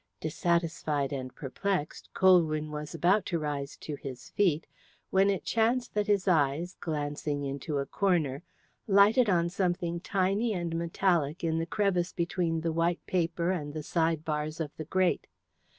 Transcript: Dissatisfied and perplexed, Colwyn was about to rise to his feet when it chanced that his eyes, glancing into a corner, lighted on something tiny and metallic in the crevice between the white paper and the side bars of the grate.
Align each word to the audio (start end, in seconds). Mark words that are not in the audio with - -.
Dissatisfied 0.19 1.13
and 1.13 1.35
perplexed, 1.35 2.09
Colwyn 2.15 2.71
was 2.71 2.95
about 2.95 3.23
to 3.27 3.37
rise 3.37 3.77
to 3.77 3.95
his 3.97 4.31
feet 4.31 4.65
when 5.11 5.29
it 5.29 5.43
chanced 5.43 5.93
that 5.93 6.07
his 6.07 6.27
eyes, 6.27 6.75
glancing 6.79 7.43
into 7.43 7.77
a 7.77 7.85
corner, 7.85 8.41
lighted 8.87 9.29
on 9.29 9.47
something 9.47 9.99
tiny 9.99 10.53
and 10.53 10.75
metallic 10.75 11.43
in 11.43 11.59
the 11.59 11.67
crevice 11.67 12.13
between 12.13 12.61
the 12.61 12.73
white 12.73 13.05
paper 13.05 13.51
and 13.51 13.75
the 13.75 13.83
side 13.83 14.25
bars 14.25 14.59
of 14.59 14.75
the 14.75 14.85
grate. 14.85 15.27